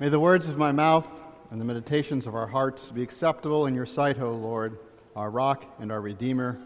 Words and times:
May 0.00 0.08
the 0.08 0.18
words 0.18 0.48
of 0.48 0.56
my 0.56 0.72
mouth 0.72 1.06
and 1.50 1.60
the 1.60 1.64
meditations 1.66 2.26
of 2.26 2.34
our 2.34 2.46
hearts 2.46 2.90
be 2.90 3.02
acceptable 3.02 3.66
in 3.66 3.74
your 3.74 3.84
sight, 3.84 4.18
O 4.18 4.32
Lord, 4.32 4.78
our 5.14 5.28
rock 5.28 5.66
and 5.78 5.92
our 5.92 6.00
redeemer. 6.00 6.58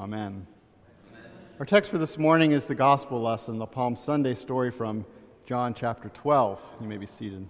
Amen. 0.00 0.44
Amen. 1.12 1.30
Our 1.60 1.64
text 1.64 1.92
for 1.92 1.98
this 1.98 2.18
morning 2.18 2.50
is 2.50 2.66
the 2.66 2.74
gospel 2.74 3.22
lesson, 3.22 3.56
the 3.60 3.66
Palm 3.66 3.94
Sunday 3.94 4.34
story 4.34 4.72
from 4.72 5.06
John 5.46 5.74
chapter 5.74 6.08
12. 6.08 6.60
You 6.80 6.88
may 6.88 6.96
be 6.96 7.06
seated. 7.06 7.48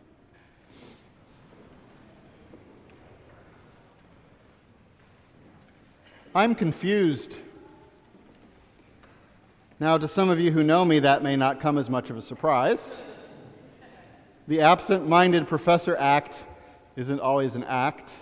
I'm 6.35 6.55
confused. 6.55 7.39
Now, 9.81 9.97
to 9.97 10.07
some 10.07 10.29
of 10.29 10.39
you 10.39 10.53
who 10.53 10.63
know 10.63 10.85
me, 10.85 10.99
that 10.99 11.23
may 11.23 11.37
not 11.37 11.59
come 11.59 11.79
as 11.79 11.89
much 11.89 12.11
of 12.11 12.19
a 12.19 12.23
surprise. 12.23 12.99
The 14.49 14.61
absent 14.61 15.09
minded 15.09 15.47
professor 15.47 15.97
act 15.97 16.43
isn't 16.97 17.21
always 17.21 17.55
an 17.55 17.63
act. 17.63 18.13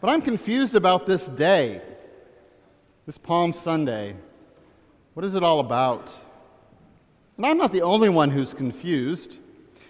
But 0.00 0.10
I'm 0.10 0.20
confused 0.20 0.74
about 0.74 1.06
this 1.06 1.28
day, 1.28 1.80
this 3.06 3.16
Palm 3.16 3.52
Sunday. 3.52 4.16
What 5.14 5.24
is 5.24 5.36
it 5.36 5.44
all 5.44 5.60
about? 5.60 6.12
And 7.36 7.46
I'm 7.46 7.56
not 7.56 7.70
the 7.70 7.82
only 7.82 8.08
one 8.08 8.30
who's 8.30 8.52
confused. 8.52 9.38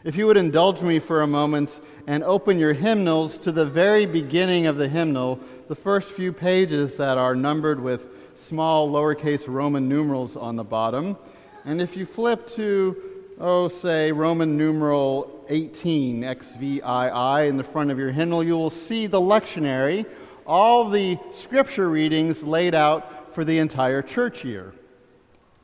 If 0.04 0.16
you 0.16 0.26
would 0.26 0.36
indulge 0.36 0.82
me 0.82 0.98
for 0.98 1.22
a 1.22 1.26
moment 1.26 1.80
and 2.06 2.22
open 2.22 2.58
your 2.58 2.74
hymnals 2.74 3.38
to 3.38 3.52
the 3.52 3.64
very 3.64 4.04
beginning 4.04 4.66
of 4.66 4.76
the 4.76 4.88
hymnal, 4.88 5.40
the 5.66 5.74
first 5.74 6.08
few 6.08 6.30
pages 6.30 6.98
that 6.98 7.16
are 7.16 7.34
numbered 7.34 7.80
with 7.80 8.06
small 8.36 8.90
lowercase 8.90 9.48
Roman 9.48 9.88
numerals 9.88 10.36
on 10.36 10.56
the 10.56 10.64
bottom. 10.64 11.16
And 11.64 11.80
if 11.80 11.96
you 11.96 12.04
flip 12.04 12.46
to 12.48 13.13
oh, 13.38 13.68
say 13.68 14.12
Roman 14.12 14.56
numeral 14.56 15.44
18, 15.48 16.22
XVI, 16.22 17.48
in 17.48 17.56
the 17.56 17.64
front 17.64 17.90
of 17.90 17.98
your 17.98 18.10
hymnal, 18.10 18.44
you 18.44 18.54
will 18.54 18.70
see 18.70 19.06
the 19.06 19.20
lectionary, 19.20 20.06
all 20.46 20.88
the 20.88 21.18
scripture 21.32 21.88
readings 21.88 22.42
laid 22.42 22.74
out 22.74 23.34
for 23.34 23.44
the 23.44 23.58
entire 23.58 24.02
church 24.02 24.44
year. 24.44 24.74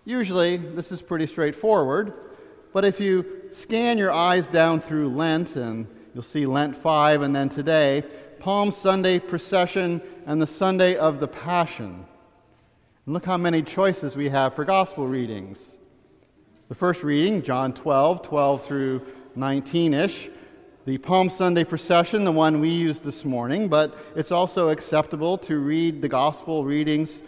Usually, 0.04 0.56
this 0.56 0.92
is 0.92 1.02
pretty 1.02 1.26
straightforward, 1.26 2.12
but 2.72 2.84
if 2.84 3.00
you 3.00 3.24
scan 3.50 3.98
your 3.98 4.12
eyes 4.12 4.48
down 4.48 4.80
through 4.80 5.14
Lent, 5.14 5.56
and 5.56 5.86
you'll 6.14 6.22
see 6.22 6.46
Lent 6.46 6.76
5 6.76 7.22
and 7.22 7.34
then 7.34 7.48
today, 7.48 8.04
Palm 8.38 8.72
Sunday 8.72 9.18
procession 9.18 10.00
and 10.26 10.40
the 10.40 10.46
Sunday 10.46 10.96
of 10.96 11.20
the 11.20 11.28
Passion. 11.28 12.06
And 13.04 13.14
look 13.14 13.26
how 13.26 13.36
many 13.36 13.62
choices 13.62 14.16
we 14.16 14.28
have 14.30 14.54
for 14.54 14.64
gospel 14.64 15.06
readings. 15.06 15.76
The 16.70 16.76
first 16.76 17.02
reading, 17.02 17.42
John 17.42 17.72
12, 17.72 18.22
12 18.22 18.64
through 18.64 19.02
19 19.34 19.92
ish. 19.92 20.30
The 20.84 20.98
Palm 20.98 21.28
Sunday 21.28 21.64
procession, 21.64 22.22
the 22.22 22.30
one 22.30 22.60
we 22.60 22.68
used 22.68 23.02
this 23.02 23.24
morning, 23.24 23.66
but 23.66 23.98
it's 24.14 24.30
also 24.30 24.68
acceptable 24.68 25.36
to 25.38 25.58
read 25.58 26.00
the 26.00 26.08
gospel 26.08 26.64
readings 26.64 27.22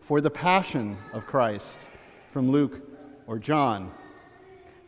for 0.00 0.20
the 0.20 0.30
Passion 0.30 0.98
of 1.12 1.26
Christ 1.26 1.76
from 2.32 2.50
Luke 2.50 2.82
or 3.28 3.38
John. 3.38 3.92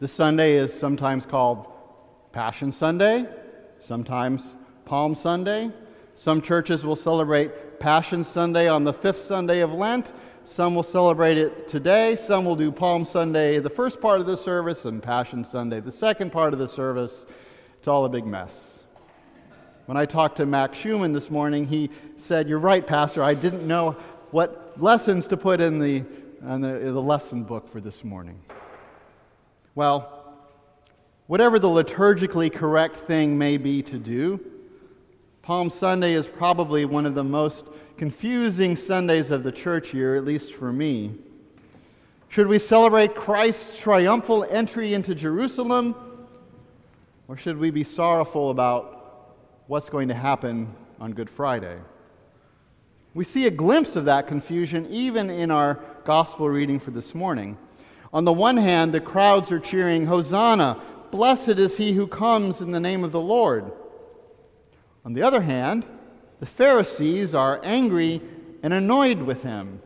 This 0.01 0.13
Sunday 0.13 0.55
is 0.55 0.75
sometimes 0.75 1.25
called 1.25 1.69
Passion 2.33 2.73
Sunday, 2.73 3.29
sometimes 3.79 4.57
Palm 4.87 5.15
Sunday. 5.15 5.71
Some 6.17 6.43
churches 6.43 6.85
will 6.85 6.97
celebrate 6.97 7.79
Passion 7.79 8.25
Sunday 8.25 8.67
on 8.67 8.83
the 8.83 8.93
fifth 8.93 9.21
Sunday 9.21 9.61
of 9.61 9.73
Lent, 9.73 10.13
some 10.45 10.75
will 10.75 10.83
celebrate 10.83 11.39
it 11.39 11.69
today. 11.69 12.17
Some 12.17 12.45
will 12.45 12.57
do 12.57 12.73
Palm 12.73 13.05
Sunday, 13.05 13.59
the 13.59 13.71
first 13.71 14.01
part 14.01 14.21
of 14.21 14.27
the 14.27 14.37
service, 14.37 14.85
and 14.85 15.03
Passion 15.03 15.45
Sunday, 15.45 15.81
the 15.81 15.93
second 15.93 16.33
part 16.33 16.53
of 16.53 16.59
the 16.59 16.69
service. 16.69 17.27
It's 17.79 17.89
all 17.89 18.05
a 18.05 18.09
big 18.09 18.27
mess. 18.27 18.79
When 19.87 19.97
I 19.97 20.07
talked 20.07 20.37
to 20.37 20.47
Max 20.47 20.79
Schumann 20.79 21.13
this 21.13 21.31
morning, 21.31 21.67
he 21.67 21.91
said, 22.17 22.49
You're 22.49 22.59
right, 22.59 22.87
Pastor. 22.87 23.23
I 23.23 23.35
didn't 23.35 23.67
know 23.67 23.97
what 24.31 24.81
lessons 24.81 25.27
to 25.29 25.37
put 25.37 25.61
in 25.61 25.79
the, 25.79 26.05
in 26.43 26.61
the, 26.61 26.81
in 26.81 26.95
the 26.95 27.03
lesson 27.03 27.43
book 27.43 27.69
for 27.69 27.81
this 27.81 28.05
morning. 28.05 28.41
Well, 29.75 30.37
whatever 31.27 31.59
the 31.59 31.69
liturgically 31.69 32.53
correct 32.53 32.97
thing 32.97 33.37
may 33.37 33.57
be 33.57 33.83
to 33.83 33.99
do, 33.99 34.41
Palm 35.51 35.69
Sunday 35.69 36.15
is 36.15 36.29
probably 36.29 36.85
one 36.85 37.07
of 37.07 37.17
the 37.17 37.25
most 37.25 37.65
confusing 37.97 38.77
Sundays 38.77 39.33
of 39.33 39.43
the 39.43 39.51
church 39.51 39.93
year, 39.93 40.15
at 40.15 40.25
least 40.25 40.55
for 40.55 40.73
me. 40.73 41.11
Should 42.29 42.47
we 42.47 42.61
celebrate 42.61 43.17
Christ's 43.17 43.77
triumphal 43.77 44.47
entry 44.49 44.95
into 44.95 45.13
Jerusalem? 45.13 45.97
Or 47.27 47.37
should 47.37 47.59
we 47.59 47.73
be 47.73 47.83
sorrowful 47.83 48.51
about 48.51 49.35
what's 49.67 49.91
going 49.91 50.07
to 50.07 50.15
happen 50.15 50.73
on 51.01 51.15
Good 51.15 51.29
Friday? 51.29 51.79
We 53.15 53.25
see 53.25 53.49
a 53.49 53.51
glimpse 53.51 53.97
of 53.97 54.05
that 54.05 54.29
confusion 54.29 54.87
even 54.89 55.31
in 55.31 55.51
our 55.51 55.81
gospel 56.05 56.49
reading 56.49 56.79
for 56.79 56.93
this 56.93 57.13
morning. 57.13 57.59
On 58.13 58.25
the 58.25 58.33
one 58.33 58.57
hand, 58.57 58.95
the 58.95 59.01
crowds 59.01 59.51
are 59.51 59.59
cheering, 59.59 60.07
Hosanna! 60.07 60.81
Blessed 61.11 61.59
is 61.59 61.77
he 61.77 61.93
who 61.93 62.07
comes 62.07 62.61
in 62.61 62.71
the 62.71 62.79
name 62.79 63.03
of 63.03 63.11
the 63.11 63.21
Lord. 63.21 63.73
On 65.11 65.15
the 65.15 65.23
other 65.23 65.43
hand, 65.43 65.85
the 66.39 66.47
Pharisees 66.47 67.35
are 67.35 67.61
angry 67.65 68.23
and 68.63 68.73
annoyed 68.73 69.21
with 69.21 69.43
him. 69.43 69.83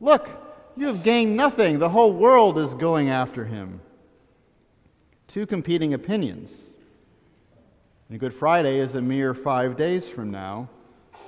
Look, 0.00 0.28
you 0.76 0.88
have 0.88 1.04
gained 1.04 1.36
nothing. 1.36 1.78
The 1.78 1.88
whole 1.88 2.12
world 2.12 2.58
is 2.58 2.74
going 2.74 3.10
after 3.10 3.44
him. 3.44 3.80
Two 5.28 5.46
competing 5.46 5.94
opinions. 5.94 6.70
And 8.08 8.18
Good 8.18 8.34
Friday 8.34 8.80
is 8.80 8.96
a 8.96 9.00
mere 9.00 9.34
five 9.34 9.76
days 9.76 10.08
from 10.08 10.32
now, 10.32 10.68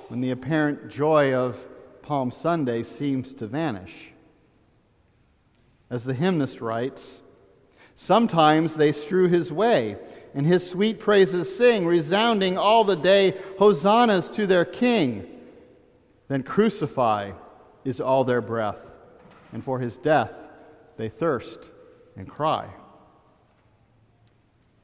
when 0.09 0.19
the 0.19 0.31
apparent 0.31 0.89
joy 0.89 1.33
of 1.33 1.57
Palm 2.01 2.29
Sunday 2.29 2.83
seems 2.83 3.33
to 3.35 3.47
vanish. 3.47 4.11
As 5.89 6.03
the 6.03 6.13
hymnist 6.13 6.59
writes, 6.59 7.21
sometimes 7.95 8.75
they 8.75 8.91
strew 8.91 9.29
his 9.29 9.49
way 9.49 9.95
and 10.33 10.45
his 10.45 10.67
sweet 10.67 10.99
praises 10.99 11.55
sing, 11.55 11.85
resounding 11.85 12.57
all 12.57 12.83
the 12.83 12.95
day, 12.95 13.37
hosannas 13.59 14.29
to 14.29 14.47
their 14.47 14.65
king. 14.65 15.27
Then 16.27 16.43
crucify 16.43 17.31
is 17.85 17.99
all 17.99 18.23
their 18.23 18.41
breath, 18.41 18.79
and 19.51 19.63
for 19.63 19.79
his 19.79 19.97
death 19.97 20.31
they 20.97 21.09
thirst 21.09 21.59
and 22.15 22.27
cry. 22.27 22.67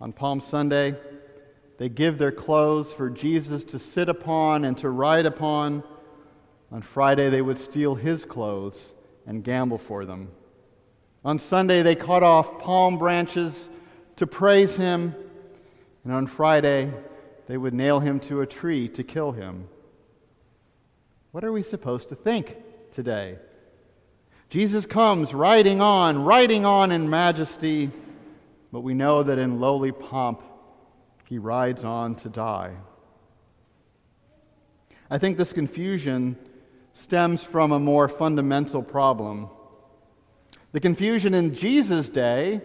On 0.01 0.13
Palm 0.13 0.39
Sunday, 0.39 0.95
they 1.77 1.89
give 1.89 2.17
their 2.17 2.31
clothes 2.31 2.93
for 2.93 3.09
Jesus 3.09 3.63
to 3.65 3.79
sit 3.79 4.09
upon 4.09 4.65
and 4.65 4.77
to 4.77 4.89
ride 4.89 5.25
upon. 5.25 5.83
On 6.71 6.81
Friday, 6.81 7.29
they 7.29 7.41
would 7.41 7.57
steal 7.57 7.95
his 7.95 8.25
clothes 8.25 8.93
and 9.25 9.43
gamble 9.43 9.77
for 9.77 10.05
them. 10.05 10.29
On 11.25 11.39
Sunday, 11.39 11.81
they 11.81 11.95
cut 11.95 12.23
off 12.23 12.59
palm 12.59 12.97
branches 12.97 13.69
to 14.17 14.27
praise 14.27 14.75
him. 14.75 15.15
And 16.03 16.13
on 16.13 16.27
Friday, 16.27 16.93
they 17.47 17.57
would 17.57 17.73
nail 17.73 17.99
him 17.99 18.19
to 18.21 18.41
a 18.41 18.47
tree 18.47 18.87
to 18.89 19.03
kill 19.03 19.31
him. 19.31 19.67
What 21.31 21.43
are 21.43 21.51
we 21.51 21.63
supposed 21.63 22.09
to 22.09 22.15
think 22.15 22.57
today? 22.91 23.37
Jesus 24.49 24.85
comes 24.85 25.33
riding 25.33 25.81
on, 25.81 26.23
riding 26.23 26.65
on 26.65 26.91
in 26.91 27.09
majesty, 27.09 27.91
but 28.71 28.81
we 28.81 28.93
know 28.93 29.21
that 29.23 29.37
in 29.37 29.59
lowly 29.59 29.91
pomp, 29.91 30.41
he 31.25 31.37
rides 31.37 31.83
on 31.83 32.15
to 32.15 32.29
die. 32.29 32.75
I 35.11 35.17
think 35.17 35.37
this 35.37 35.53
confusion 35.53 36.37
stems 36.93 37.43
from 37.43 37.71
a 37.71 37.79
more 37.79 38.07
fundamental 38.07 38.81
problem. 38.81 39.49
The 40.71 40.79
confusion 40.79 41.33
in 41.33 41.53
Jesus' 41.53 42.09
day 42.09 42.61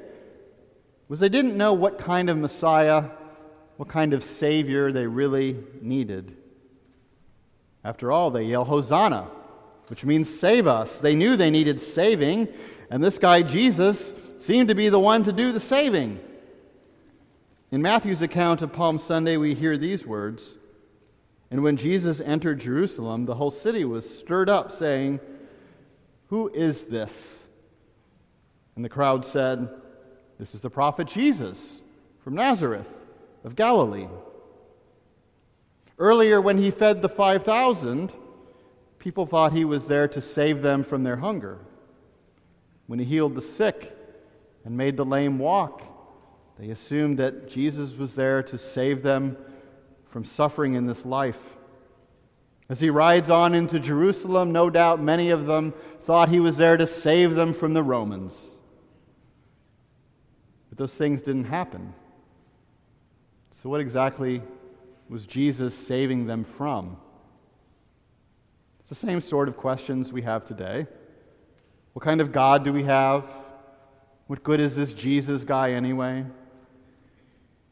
was 1.09 1.21
they 1.21 1.29
didn't 1.29 1.57
know 1.57 1.73
what 1.75 1.99
kind 1.99 2.31
of 2.31 2.37
Messiah 2.37 3.05
what 3.77 3.89
kind 3.89 4.13
of 4.13 4.23
Savior 4.23 4.93
they 4.93 5.07
really 5.07 5.57
needed. 5.81 6.37
After 7.85 8.13
all, 8.13 8.31
they 8.31 8.45
yell, 8.45 8.65
Hosanna, 8.65 9.29
which 9.89 10.05
means 10.05 10.33
save 10.33 10.67
us. 10.67 11.01
They 11.01 11.15
knew 11.15 11.37
they 11.37 11.51
needed 11.51 11.81
saving, 11.81 12.49
and 12.91 13.03
this 13.03 13.19
guy, 13.19 13.43
Jesus, 13.43 14.15
seemed 14.39 14.69
to 14.69 14.75
be 14.75 14.89
the 14.89 15.01
one 15.01 15.25
to 15.25 15.33
do 15.33 15.53
the 15.53 15.61
saving. 15.61 16.21
In 17.71 17.83
Matthew's 17.83 18.23
account 18.23 18.63
of 18.63 18.73
Palm 18.73 18.99
Sunday, 18.99 19.37
we 19.37 19.55
hear 19.55 19.77
these 19.77 20.07
words 20.07 20.57
And 21.51 21.63
when 21.63 21.77
Jesus 21.77 22.21
entered 22.21 22.61
Jerusalem, 22.61 23.27
the 23.27 23.35
whole 23.35 23.51
city 23.51 23.85
was 23.85 24.19
stirred 24.19 24.49
up, 24.49 24.73
saying, 24.73 25.21
Who 26.29 26.49
is 26.49 26.85
this? 26.85 27.43
And 28.77 28.85
the 28.85 28.89
crowd 28.89 29.25
said, 29.25 29.69
This 30.39 30.55
is 30.55 30.61
the 30.61 30.71
prophet 30.71 31.07
Jesus 31.07 31.81
from 32.23 32.35
Nazareth 32.35 33.04
of 33.45 33.55
Galilee. 33.55 34.09
Earlier, 35.99 36.41
when 36.41 36.59
he 36.59 36.71
fed 36.71 37.03
the 37.03 37.09
5,000, 37.09 38.13
people 38.99 39.27
thought 39.27 39.53
he 39.53 39.65
was 39.65 39.87
there 39.87 40.09
to 40.09 40.21
save 40.21 40.63
them 40.63 40.83
from 40.83 41.05
their 41.05 41.17
hunger. 41.17 41.59
When 42.87 42.99
he 42.99 43.05
healed 43.05 43.35
the 43.35 43.43
sick 43.43 43.97
and 44.65 44.77
made 44.77 44.97
the 44.97 45.05
lame 45.05 45.39
walk, 45.39 45.83
They 46.59 46.71
assumed 46.71 47.19
that 47.19 47.49
Jesus 47.49 47.95
was 47.95 48.15
there 48.15 48.43
to 48.45 48.59
save 48.59 49.03
them 49.03 49.37
from 50.09 50.25
suffering 50.25 50.75
in 50.75 50.87
this 50.87 51.05
life. 51.05 51.57
As 52.69 52.81
he 52.81 52.91
rides 52.91 53.29
on 53.29 53.55
into 53.55 53.81
Jerusalem, 53.81 54.53
no 54.53 54.71
doubt 54.71 55.03
many 55.03 55.31
of 55.31 55.47
them 55.47 55.75
thought 56.05 56.29
he 56.29 56.41
was 56.41 56.57
there 56.57 56.77
to 56.77 56.87
save 56.87 57.35
them 57.35 57.53
from 57.53 57.75
the 57.75 57.83
Romans. 57.83 58.51
But 60.69 60.79
those 60.79 60.95
things 60.95 61.23
didn't 61.23 61.45
happen. 61.45 61.93
So, 63.63 63.71
what 63.71 63.81
exactly 63.81 64.43
was 65.09 65.25
Jesus 65.25 65.75
saving 65.75 66.27
them 66.27 66.45
from? 66.45 66.97
It's 68.81 68.89
the 68.89 68.95
same 68.95 69.21
sort 69.21 69.49
of 69.49 69.57
questions 69.57 70.13
we 70.13 70.23
have 70.23 70.45
today. 70.45 70.87
What 71.93 72.05
kind 72.05 72.21
of 72.21 72.33
God 72.33 72.65
do 72.65 72.73
we 72.73 72.83
have? 72.83 73.25
What 74.27 74.43
good 74.43 74.61
is 74.61 74.75
this 74.75 74.93
Jesus 74.93 75.45
guy 75.45 75.73
anyway? 75.73 76.27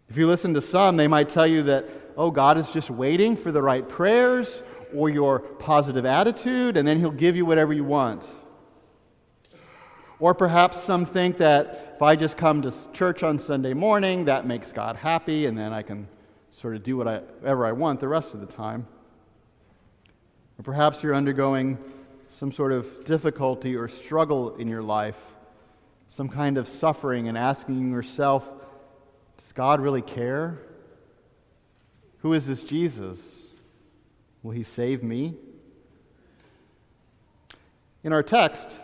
If 0.08 0.16
you 0.16 0.26
listen 0.26 0.54
to 0.54 0.62
some, 0.62 0.96
they 0.96 1.08
might 1.08 1.28
tell 1.28 1.48
you 1.48 1.64
that, 1.64 1.84
oh, 2.16 2.30
God 2.30 2.58
is 2.58 2.70
just 2.70 2.88
waiting 2.88 3.36
for 3.36 3.50
the 3.50 3.60
right 3.60 3.86
prayers 3.86 4.62
or 4.94 5.10
your 5.10 5.40
positive 5.40 6.06
attitude, 6.06 6.76
and 6.76 6.86
then 6.86 7.00
he'll 7.00 7.10
give 7.10 7.34
you 7.34 7.44
whatever 7.44 7.72
you 7.72 7.84
want. 7.84 8.26
Or 10.20 10.32
perhaps 10.32 10.80
some 10.80 11.04
think 11.04 11.38
that 11.38 11.91
if 12.02 12.06
I 12.06 12.16
just 12.16 12.36
come 12.36 12.62
to 12.62 12.72
church 12.92 13.22
on 13.22 13.38
Sunday 13.38 13.74
morning, 13.74 14.24
that 14.24 14.44
makes 14.44 14.72
God 14.72 14.96
happy, 14.96 15.46
and 15.46 15.56
then 15.56 15.72
I 15.72 15.82
can 15.82 16.08
sort 16.50 16.74
of 16.74 16.82
do 16.82 16.96
whatever 16.96 17.64
I 17.64 17.70
want 17.70 18.00
the 18.00 18.08
rest 18.08 18.34
of 18.34 18.40
the 18.40 18.46
time. 18.46 18.88
Or 20.58 20.64
perhaps 20.64 21.04
you're 21.04 21.14
undergoing 21.14 21.78
some 22.28 22.50
sort 22.50 22.72
of 22.72 23.04
difficulty 23.04 23.76
or 23.76 23.86
struggle 23.86 24.56
in 24.56 24.66
your 24.66 24.82
life, 24.82 25.20
some 26.08 26.28
kind 26.28 26.58
of 26.58 26.66
suffering, 26.66 27.28
and 27.28 27.38
asking 27.38 27.92
yourself, 27.92 28.50
does 29.40 29.52
God 29.52 29.80
really 29.80 30.02
care? 30.02 30.58
Who 32.22 32.32
is 32.32 32.48
this 32.48 32.64
Jesus? 32.64 33.52
Will 34.42 34.50
he 34.50 34.64
save 34.64 35.04
me? 35.04 35.36
In 38.02 38.12
our 38.12 38.24
text, 38.24 38.80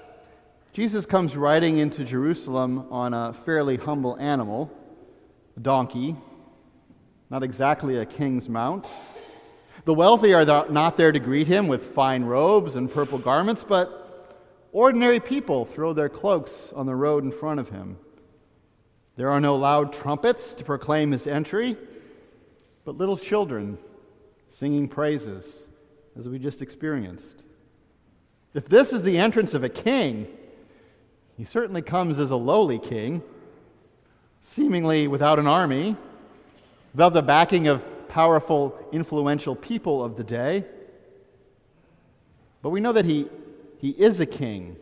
Jesus 0.73 1.06
comes 1.06 1.37
riding 1.37 1.79
into 1.79 2.05
Jerusalem 2.05 2.87
on 2.91 3.15
a 3.15 3.32
fairly 3.32 3.76
humble 3.76 4.17
animal, 4.19 4.70
a 5.56 5.61
donkey, 5.61 6.15
not 7.31 7.43
exactly 7.43 7.99
a 7.99 8.06
king's 8.06 8.49
mount. 8.49 8.87
The 9.87 9.94
wealthy 9.94 10.35
are 10.35 10.44
not 10.69 10.97
there 10.97 11.11
to 11.11 11.19
greet 11.19 11.47
him 11.47 11.67
with 11.67 11.94
fine 11.94 12.25
robes 12.25 12.76
and 12.76 12.93
purple 12.93 13.19
garments, 13.19 13.65
but 13.65 14.37
ordinary 14.73 15.19
people 15.19 15.65
throw 15.65 15.93
their 15.93 16.09
cloaks 16.09 16.73
on 16.76 16.87
the 16.87 16.94
road 16.94 17.25
in 17.25 17.32
front 17.32 17.59
of 17.59 17.71
him. 17.71 17.99
There 19.17 19.31
are 19.31 19.41
no 19.41 19.56
loud 19.56 19.93
trumpets 19.93 20.55
to 20.55 20.64
proclaim 20.64 21.11
his 21.11 21.26
entry, 21.26 21.76
but 22.85 22.97
little 22.97 23.17
children 23.19 23.79
singing 24.49 24.87
praises, 24.87 25.64
as 26.17 26.29
we 26.29 26.38
just 26.38 26.62
experienced. 26.62 27.43
If 28.55 28.69
this 28.69 28.93
is 28.93 29.03
the 29.03 29.19
entrance 29.19 29.55
of 29.55 29.64
a 29.64 29.69
king, 29.69 30.29
he 31.38 31.44
certainly 31.44 31.82
comes 31.82 32.19
as 32.19 32.32
a 32.32 32.37
lowly 32.37 32.81
king, 32.81 33.23
seemingly 34.40 35.06
without 35.06 35.38
an 35.38 35.46
army, 35.46 35.96
without 36.93 37.12
the 37.12 37.23
backing 37.23 37.69
of 37.69 37.85
powerful, 38.08 38.76
influential 38.90 39.55
people 39.55 40.05
of 40.05 40.17
the 40.17 40.25
day. 40.25 40.64
But 42.61 42.70
we 42.70 42.81
know 42.81 42.93
that 42.93 43.05
he, 43.05 43.29
he 43.79 43.90
is 43.90 44.19
a 44.19 44.26
king, 44.26 44.76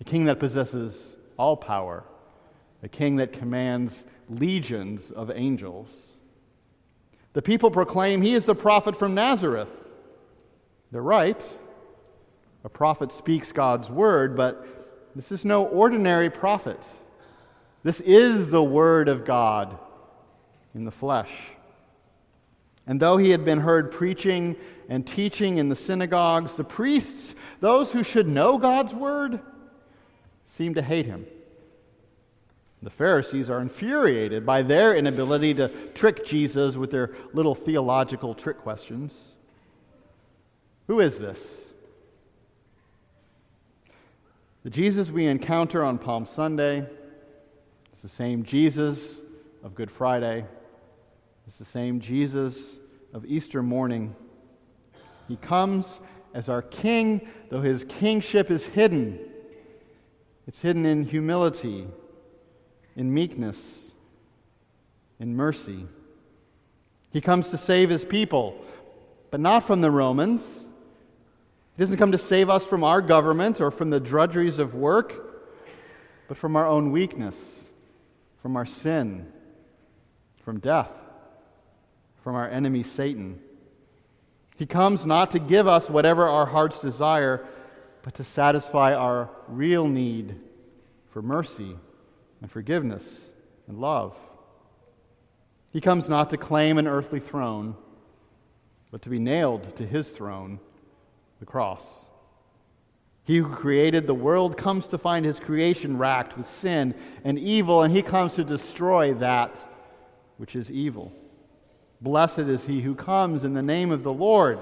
a 0.00 0.04
king 0.04 0.26
that 0.26 0.38
possesses 0.38 1.16
all 1.36 1.56
power, 1.56 2.04
a 2.84 2.88
king 2.88 3.16
that 3.16 3.32
commands 3.32 4.04
legions 4.28 5.10
of 5.10 5.32
angels. 5.32 6.12
The 7.32 7.42
people 7.42 7.72
proclaim 7.72 8.22
he 8.22 8.34
is 8.34 8.44
the 8.44 8.54
prophet 8.54 8.96
from 8.96 9.14
Nazareth. 9.14 9.70
They're 10.92 11.02
right. 11.02 11.44
A 12.62 12.68
prophet 12.68 13.10
speaks 13.10 13.50
God's 13.50 13.90
word, 13.90 14.36
but 14.36 14.79
this 15.14 15.32
is 15.32 15.44
no 15.44 15.64
ordinary 15.66 16.30
prophet. 16.30 16.86
This 17.82 18.00
is 18.00 18.48
the 18.48 18.62
word 18.62 19.08
of 19.08 19.24
God 19.24 19.78
in 20.74 20.84
the 20.84 20.90
flesh. 20.90 21.30
And 22.86 23.00
though 23.00 23.16
he 23.16 23.30
had 23.30 23.44
been 23.44 23.60
heard 23.60 23.90
preaching 23.90 24.56
and 24.88 25.06
teaching 25.06 25.58
in 25.58 25.68
the 25.68 25.76
synagogues, 25.76 26.56
the 26.56 26.64
priests, 26.64 27.34
those 27.60 27.92
who 27.92 28.02
should 28.02 28.28
know 28.28 28.58
God's 28.58 28.94
word, 28.94 29.40
seemed 30.46 30.74
to 30.74 30.82
hate 30.82 31.06
him. 31.06 31.26
The 32.82 32.90
Pharisees 32.90 33.50
are 33.50 33.60
infuriated 33.60 34.46
by 34.46 34.62
their 34.62 34.94
inability 34.94 35.54
to 35.54 35.68
trick 35.94 36.24
Jesus 36.24 36.76
with 36.76 36.90
their 36.90 37.14
little 37.32 37.54
theological 37.54 38.34
trick 38.34 38.58
questions. 38.58 39.34
Who 40.86 41.00
is 41.00 41.18
this? 41.18 41.69
The 44.62 44.70
Jesus 44.70 45.10
we 45.10 45.26
encounter 45.26 45.82
on 45.82 45.98
Palm 45.98 46.26
Sunday 46.26 46.86
is 47.92 48.02
the 48.02 48.08
same 48.08 48.42
Jesus 48.44 49.22
of 49.62 49.74
Good 49.74 49.90
Friday. 49.90 50.44
It's 51.46 51.56
the 51.56 51.64
same 51.64 52.00
Jesus 52.00 52.78
of 53.14 53.24
Easter 53.24 53.62
morning. 53.62 54.14
He 55.28 55.36
comes 55.36 56.00
as 56.34 56.48
our 56.48 56.62
king, 56.62 57.26
though 57.48 57.62
his 57.62 57.84
kingship 57.84 58.50
is 58.50 58.66
hidden. 58.66 59.18
It's 60.46 60.60
hidden 60.60 60.84
in 60.84 61.04
humility 61.04 61.86
in 62.96 63.14
meekness, 63.14 63.92
in 65.18 65.34
mercy. 65.34 65.86
He 67.12 67.20
comes 67.20 67.48
to 67.48 67.56
save 67.58 67.88
his 67.88 68.04
people, 68.04 68.62
but 69.30 69.40
not 69.40 69.60
from 69.60 69.80
the 69.80 69.90
Romans. 69.90 70.68
He 71.76 71.82
doesn't 71.82 71.96
come 71.96 72.12
to 72.12 72.18
save 72.18 72.50
us 72.50 72.64
from 72.64 72.84
our 72.84 73.00
government 73.00 73.60
or 73.60 73.70
from 73.70 73.90
the 73.90 74.00
drudgeries 74.00 74.58
of 74.58 74.74
work, 74.74 75.14
but 76.28 76.36
from 76.36 76.56
our 76.56 76.66
own 76.66 76.92
weakness, 76.92 77.60
from 78.42 78.56
our 78.56 78.66
sin, 78.66 79.32
from 80.44 80.60
death, 80.60 80.92
from 82.22 82.34
our 82.34 82.48
enemy 82.48 82.82
Satan. 82.82 83.40
He 84.56 84.66
comes 84.66 85.06
not 85.06 85.30
to 85.30 85.38
give 85.38 85.66
us 85.66 85.88
whatever 85.88 86.28
our 86.28 86.44
hearts 86.44 86.78
desire, 86.80 87.46
but 88.02 88.14
to 88.14 88.24
satisfy 88.24 88.94
our 88.94 89.30
real 89.48 89.88
need 89.88 90.38
for 91.10 91.22
mercy 91.22 91.76
and 92.42 92.50
forgiveness 92.50 93.32
and 93.68 93.78
love. 93.78 94.14
He 95.72 95.80
comes 95.80 96.08
not 96.08 96.30
to 96.30 96.36
claim 96.36 96.78
an 96.78 96.86
earthly 96.86 97.20
throne, 97.20 97.76
but 98.90 99.02
to 99.02 99.10
be 99.10 99.18
nailed 99.18 99.76
to 99.76 99.86
his 99.86 100.10
throne, 100.10 100.60
the 101.40 101.46
cross. 101.46 102.06
He 103.24 103.38
who 103.38 103.48
created 103.48 104.06
the 104.06 104.14
world 104.14 104.56
comes 104.56 104.86
to 104.88 104.98
find 104.98 105.24
his 105.24 105.40
creation 105.40 105.98
racked 105.98 106.36
with 106.36 106.46
sin 106.46 106.94
and 107.24 107.38
evil, 107.38 107.82
and 107.82 107.94
he 107.94 108.02
comes 108.02 108.34
to 108.34 108.44
destroy 108.44 109.14
that 109.14 109.58
which 110.36 110.56
is 110.56 110.70
evil. 110.70 111.12
Blessed 112.00 112.40
is 112.40 112.64
he 112.64 112.80
who 112.80 112.94
comes 112.94 113.44
in 113.44 113.52
the 113.52 113.62
name 113.62 113.90
of 113.90 114.02
the 114.02 114.12
Lord. 114.12 114.58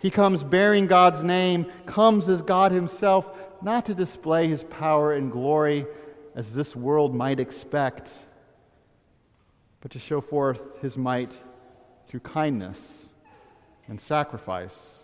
He 0.00 0.10
comes 0.10 0.44
bearing 0.44 0.86
God's 0.86 1.22
name, 1.22 1.66
comes 1.86 2.28
as 2.28 2.42
God 2.42 2.72
himself, 2.72 3.30
not 3.62 3.86
to 3.86 3.94
display 3.94 4.46
his 4.46 4.62
power 4.64 5.14
and 5.14 5.32
glory 5.32 5.86
as 6.34 6.54
this 6.54 6.76
world 6.76 7.14
might 7.14 7.40
expect, 7.40 8.10
but 9.80 9.90
to 9.92 9.98
show 9.98 10.20
forth 10.20 10.60
his 10.82 10.98
might 10.98 11.32
through 12.06 12.20
kindness 12.20 13.08
and 13.88 13.98
sacrifice. 13.98 15.03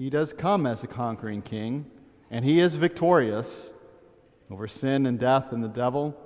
He 0.00 0.08
does 0.08 0.32
come 0.32 0.64
as 0.64 0.82
a 0.82 0.86
conquering 0.86 1.42
king, 1.42 1.84
and 2.30 2.42
he 2.42 2.58
is 2.58 2.74
victorious 2.74 3.68
over 4.50 4.66
sin 4.66 5.04
and 5.04 5.20
death 5.20 5.52
and 5.52 5.62
the 5.62 5.68
devil. 5.68 6.16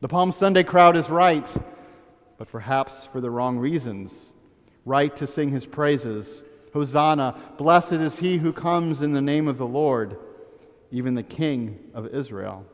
The 0.00 0.06
Palm 0.06 0.30
Sunday 0.30 0.62
crowd 0.62 0.96
is 0.96 1.10
right, 1.10 1.48
but 2.38 2.48
perhaps 2.48 3.04
for 3.06 3.20
the 3.20 3.32
wrong 3.32 3.58
reasons. 3.58 4.32
Right 4.84 5.14
to 5.16 5.26
sing 5.26 5.50
his 5.50 5.66
praises. 5.66 6.44
Hosanna, 6.72 7.36
blessed 7.58 7.94
is 7.94 8.16
he 8.16 8.38
who 8.38 8.52
comes 8.52 9.02
in 9.02 9.12
the 9.12 9.20
name 9.20 9.48
of 9.48 9.58
the 9.58 9.66
Lord 9.66 10.16
even 10.92 11.16
the 11.16 11.24
king 11.24 11.80
of 11.94 12.14
Israel. 12.14 12.64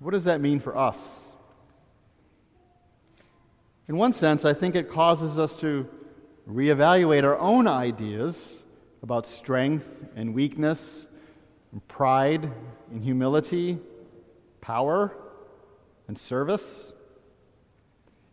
What 0.00 0.10
does 0.10 0.24
that 0.24 0.42
mean 0.42 0.60
for 0.60 0.76
us? 0.76 1.32
In 3.88 3.96
one 3.96 4.12
sense, 4.12 4.44
I 4.44 4.52
think 4.52 4.74
it 4.74 4.90
causes 4.90 5.38
us 5.38 5.58
to 5.60 5.88
reevaluate 6.50 7.24
our 7.24 7.38
own 7.38 7.66
ideas 7.66 8.62
about 9.02 9.26
strength 9.26 9.88
and 10.16 10.34
weakness, 10.34 11.06
and 11.72 11.86
pride 11.88 12.50
and 12.90 13.04
humility, 13.04 13.78
power 14.60 15.12
and 16.08 16.18
service. 16.18 16.92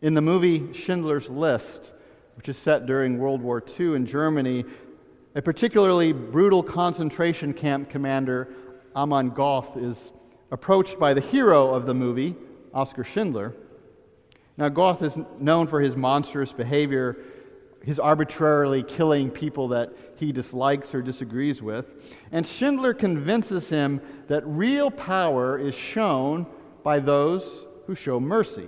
In 0.01 0.13
the 0.13 0.21
movie 0.21 0.71
Schindler's 0.73 1.29
List, 1.29 1.93
which 2.37 2.49
is 2.49 2.57
set 2.57 2.85
during 2.85 3.17
World 3.17 3.41
War 3.41 3.61
II 3.79 3.95
in 3.95 4.05
Germany, 4.05 4.65
a 5.35 5.41
particularly 5.41 6.13
brutal 6.13 6.63
concentration 6.63 7.53
camp 7.53 7.89
commander, 7.89 8.53
Amon 8.95 9.29
Goth, 9.31 9.75
is 9.75 10.13
approached 10.51 10.97
by 10.97 11.13
the 11.13 11.21
hero 11.21 11.73
of 11.73 11.85
the 11.85 11.93
movie, 11.93 12.35
Oskar 12.73 13.03
Schindler. 13.03 13.53
Now, 14.57 14.69
Goth 14.69 15.01
is 15.01 15.17
known 15.39 15.67
for 15.67 15.81
his 15.81 15.97
monstrous 15.97 16.53
behavior, 16.53 17.17
his 17.85 17.99
arbitrarily 17.99 18.81
killing 18.81 19.29
people 19.29 19.67
that 19.67 19.93
he 20.15 20.31
dislikes 20.31 20.95
or 20.95 21.03
disagrees 21.03 21.61
with. 21.61 21.93
And 22.31 22.45
Schindler 22.45 22.95
convinces 22.95 23.69
him 23.69 24.01
that 24.27 24.45
real 24.45 24.89
power 24.89 25.59
is 25.59 25.75
shown 25.75 26.47
by 26.83 26.99
those 26.99 27.67
who 27.85 27.93
show 27.93 28.19
mercy. 28.19 28.67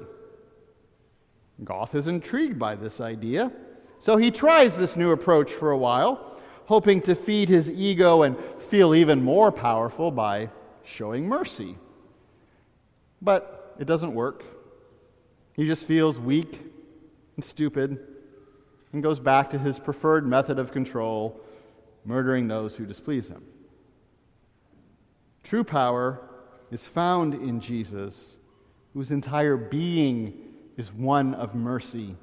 Goth 1.64 1.96
is 1.96 2.08
intrigued 2.08 2.60
by 2.60 2.76
this 2.76 3.02
idea, 3.02 3.52
so 3.98 4.18
he 4.18 4.30
tries 4.30 4.78
this 4.78 4.96
new 4.96 5.10
approach 5.10 5.52
for 5.52 5.72
a 5.72 5.78
while, 5.78 6.40
hoping 6.66 7.02
to 7.02 7.16
feed 7.16 7.50
his 7.50 7.72
ego 7.72 8.22
and 8.22 8.38
feel 8.60 8.94
even 8.94 9.24
more 9.24 9.52
powerful 9.52 10.12
by 10.12 10.52
showing 10.84 11.28
mercy. 11.28 11.76
But 13.20 13.76
it 13.80 13.86
doesn't 13.86 14.14
work. 14.14 14.44
He 15.56 15.66
just 15.66 15.86
feels 15.86 16.20
weak 16.20 16.62
and 17.36 17.44
stupid 17.44 18.17
and 18.94 19.04
goes 19.04 19.20
back 19.20 19.50
to 19.50 19.60
his 19.60 19.80
preferred 19.80 20.28
method 20.28 20.60
of 20.60 20.72
control, 20.72 21.40
murdering 22.06 22.48
those 22.48 22.76
who 22.76 22.86
displease 22.86 23.28
him. 23.28 23.44
True 25.44 25.64
power 25.64 26.22
is 26.72 26.88
found 26.88 27.34
in 27.34 27.60
Jesus, 27.60 28.36
whose 28.94 29.12
entire 29.12 29.58
being 29.58 30.34
is 30.78 30.94
one 30.94 31.34
of 31.34 31.56
mercy 31.56 32.16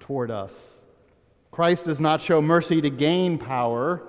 toward 0.00 0.30
us. 0.30 0.82
Christ 1.50 1.84
does 1.84 2.00
not 2.00 2.20
show 2.20 2.40
mercy 2.40 2.80
to 2.80 2.90
gain 2.90 3.38
power, 3.38 4.02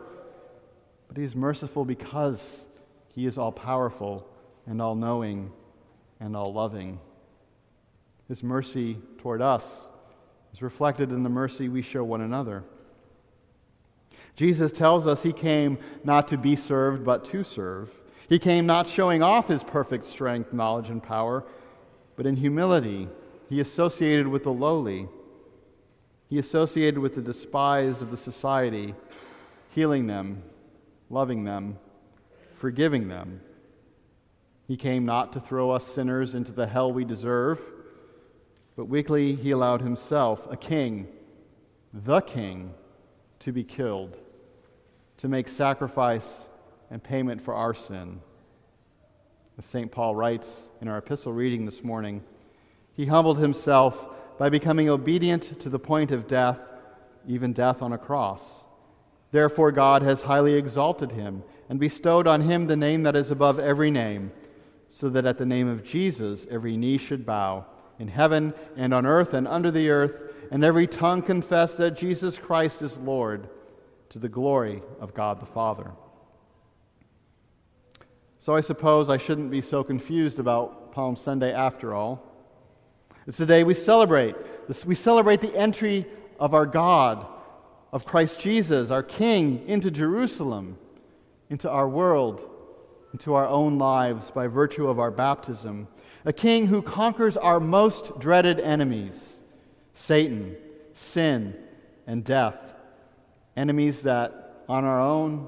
but 1.08 1.18
he 1.18 1.24
is 1.24 1.36
merciful 1.36 1.84
because 1.86 2.66
he 3.14 3.26
is 3.26 3.38
all 3.38 3.52
powerful 3.52 4.28
and 4.66 4.82
all 4.82 4.96
knowing 4.96 5.52
and 6.20 6.36
all 6.36 6.54
loving. 6.54 7.00
His 8.28 8.42
mercy 8.42 8.98
toward 9.18 9.42
us 9.42 9.90
is 10.54 10.62
reflected 10.62 11.12
in 11.12 11.24
the 11.24 11.30
mercy 11.30 11.68
we 11.68 11.82
show 11.82 12.04
one 12.04 12.22
another. 12.22 12.64
Jesus 14.36 14.72
tells 14.72 15.06
us 15.08 15.24
he 15.24 15.34
came 15.34 15.78
not 16.04 16.28
to 16.28 16.38
be 16.38 16.56
served, 16.56 17.04
but 17.04 17.26
to 17.26 17.44
serve. 17.44 17.92
He 18.30 18.40
came 18.40 18.66
not 18.66 18.88
showing 18.88 19.22
off 19.22 19.48
his 19.48 19.64
perfect 19.64 20.06
strength, 20.06 20.54
knowledge, 20.54 20.90
and 20.90 21.02
power, 21.02 21.44
but 22.16 22.26
in 22.26 22.36
humility. 22.36 23.08
He 23.50 23.60
associated 23.60 24.28
with 24.28 24.44
the 24.44 24.52
lowly. 24.52 25.08
He 26.30 26.40
associated 26.40 27.00
with 27.00 27.16
the 27.16 27.22
despised 27.22 28.02
of 28.02 28.10
the 28.10 28.18
society, 28.18 28.96
healing 29.70 30.08
them, 30.08 30.44
loving 31.10 31.44
them, 31.44 31.78
forgiving 32.56 33.08
them. 33.08 33.42
He 34.68 34.78
came 34.78 35.06
not 35.06 35.34
to 35.34 35.40
throw 35.40 35.72
us 35.72 35.86
sinners 35.86 36.34
into 36.34 36.52
the 36.52 36.66
hell 36.66 36.92
we 36.92 37.06
deserve, 37.06 37.60
but 38.76 38.86
weakly 38.86 39.36
he 39.36 39.52
allowed 39.52 39.82
himself, 39.82 40.48
a 40.52 40.58
king, 40.58 41.08
the 41.94 42.22
king, 42.22 42.74
to 43.40 43.52
be 43.52 43.64
killed, 43.64 44.18
to 45.18 45.28
make 45.28 45.48
sacrifice 45.48 46.46
and 46.90 47.04
payment 47.04 47.42
for 47.42 47.54
our 47.54 47.74
sin. 47.74 48.20
As 49.58 49.66
St. 49.66 49.92
Paul 49.92 50.16
writes 50.16 50.70
in 50.82 50.88
our 50.88 50.98
epistle 50.98 51.34
reading 51.34 51.66
this 51.66 51.84
morning, 51.84 52.24
he 52.94 53.06
humbled 53.06 53.38
himself 53.38 54.08
by 54.38 54.50
becoming 54.50 54.90
obedient 54.90 55.60
to 55.60 55.70
the 55.70 55.80
point 55.80 56.12
of 56.12 56.28
death, 56.28 56.60
even 57.28 57.54
death 57.54 57.82
on 57.82 57.94
a 57.94 57.98
cross. 57.98 58.66
Therefore, 59.32 59.72
God 59.72 60.02
has 60.02 60.24
highly 60.24 60.54
exalted 60.54 61.12
him 61.12 61.44
and 61.70 61.80
bestowed 61.80 62.28
on 62.28 62.42
him 62.42 62.68
the 62.68 62.76
name 62.76 63.04
that 63.04 63.16
is 63.16 63.32
above 63.32 63.60
every 63.60 63.92
name, 63.92 64.32
so 64.90 65.10
that 65.10 65.26
at 65.26 65.38
the 65.38 65.46
name 65.46 65.68
of 65.68 65.84
Jesus 65.84 66.46
every 66.50 66.78
knee 66.78 66.98
should 66.98 67.26
bow, 67.26 67.66
in 68.04 68.10
heaven 68.10 68.54
and 68.76 68.94
on 68.94 69.06
earth 69.06 69.34
and 69.34 69.48
under 69.48 69.72
the 69.72 69.90
earth, 69.90 70.20
and 70.52 70.62
every 70.62 70.86
tongue 70.86 71.22
confess 71.22 71.78
that 71.78 71.98
Jesus 71.98 72.38
Christ 72.38 72.82
is 72.82 72.98
Lord, 72.98 73.48
to 74.10 74.20
the 74.20 74.28
glory 74.28 74.84
of 75.00 75.14
God 75.14 75.40
the 75.40 75.46
Father. 75.46 75.90
So 78.40 78.54
I 78.54 78.60
suppose 78.60 79.10
I 79.10 79.16
shouldn't 79.16 79.50
be 79.50 79.62
so 79.62 79.86
confused 79.86 80.38
about 80.38 80.92
Palm 80.92 81.16
Sunday 81.16 81.54
after 81.54 81.94
all. 81.94 82.22
It's 83.26 83.38
the 83.38 83.46
day 83.46 83.64
we 83.64 83.74
celebrate. 83.74 84.36
We 84.86 84.96
celebrate 84.96 85.40
the 85.40 85.56
entry 85.56 86.06
of 86.42 86.54
our 86.54 86.66
God, 86.66 87.26
of 87.94 88.04
Christ 88.04 88.38
Jesus, 88.38 88.92
our 88.92 89.02
King, 89.02 89.66
into 89.66 89.90
Jerusalem, 89.90 90.78
into 91.50 91.70
our 91.70 91.88
world, 91.88 92.44
into 93.14 93.36
our 93.36 93.48
own 93.48 93.78
lives 93.78 94.32
by 94.32 94.48
virtue 94.48 94.88
of 94.88 95.00
our 95.00 95.12
baptism. 95.12 95.88
A 96.26 96.34
King 96.34 96.68
who 96.68 96.82
conquers 96.82 97.38
our 97.38 97.60
most 97.60 98.20
dreaded 98.20 98.60
enemies 98.60 99.40
Satan, 99.96 100.58
sin, 100.94 101.56
and 102.08 102.24
death. 102.24 102.74
Enemies 103.56 104.02
that, 104.02 104.64
on 104.68 104.84
our 104.84 105.00
own, 105.00 105.48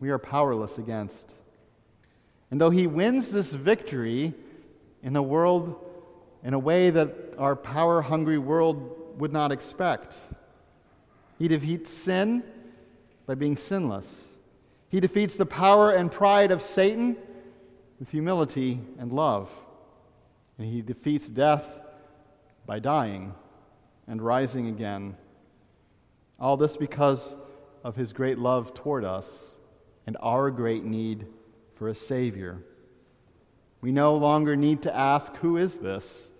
we 0.00 0.08
are 0.08 0.18
powerless 0.18 0.78
against. 0.78 1.34
And 2.50 2.58
though 2.58 2.70
he 2.70 2.86
wins 2.86 3.30
this 3.30 3.52
victory 3.52 4.32
in 5.02 5.14
a 5.14 5.22
world, 5.22 5.76
in 6.42 6.54
a 6.54 6.58
way 6.58 6.88
that 6.88 7.34
our 7.36 7.54
power 7.54 8.00
hungry 8.00 8.38
world 8.38 9.18
would 9.18 9.32
not 9.32 9.52
expect, 9.52 10.16
he 11.38 11.48
defeats 11.48 11.90
sin 11.90 12.42
by 13.26 13.34
being 13.34 13.58
sinless. 13.58 14.34
He 14.90 15.00
defeats 15.00 15.36
the 15.36 15.46
power 15.46 15.92
and 15.92 16.12
pride 16.12 16.52
of 16.52 16.60
Satan 16.60 17.16
with 17.98 18.10
humility 18.10 18.80
and 18.98 19.12
love. 19.12 19.50
And 20.58 20.68
he 20.68 20.82
defeats 20.82 21.28
death 21.28 21.64
by 22.66 22.78
dying 22.78 23.34
and 24.06 24.20
rising 24.20 24.68
again. 24.68 25.16
All 26.38 26.58
this 26.58 26.76
because 26.76 27.36
of 27.82 27.96
his 27.96 28.12
great 28.12 28.38
love 28.38 28.74
toward 28.74 29.04
us 29.04 29.56
and 30.06 30.16
our 30.20 30.50
great 30.50 30.84
need 30.84 31.26
for 31.76 31.88
a 31.88 31.94
Savior. 31.94 32.58
We 33.80 33.92
no 33.92 34.16
longer 34.16 34.56
need 34.56 34.82
to 34.82 34.94
ask, 34.94 35.34
Who 35.36 35.56
is 35.56 35.76
this? 35.76 36.30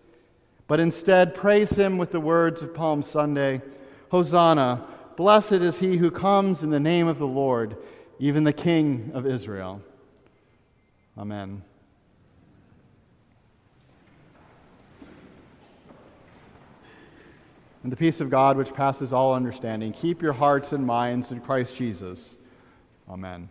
but 0.71 0.78
instead 0.78 1.35
praise 1.35 1.71
Him 1.71 1.99
with 1.99 2.12
the 2.12 2.21
words 2.21 2.62
of 2.62 2.73
Palm 2.73 3.02
Sunday 3.02 3.61
Hosanna, 4.09 4.87
blessed 5.16 5.54
is 5.54 5.80
He 5.80 5.97
who 5.97 6.12
comes 6.12 6.62
in 6.62 6.71
the 6.71 6.78
name 6.78 7.09
of 7.09 7.19
the 7.19 7.26
Lord, 7.26 7.76
even 8.21 8.45
the 8.45 8.53
King 8.53 9.11
of 9.15 9.27
Israel. 9.27 9.81
Amen. 11.19 11.62
And 17.83 17.91
the 17.91 17.97
peace 17.97 18.21
of 18.21 18.29
God, 18.29 18.59
which 18.59 18.75
passes 18.75 19.15
all 19.15 19.35
understanding, 19.35 19.95
keep 19.95 20.21
your 20.21 20.35
hearts 20.35 20.73
and 20.73 20.87
minds 20.87 21.33
in 21.33 21.41
Christ 21.41 21.75
Jesus. 21.75 22.37
Amen. 23.09 23.49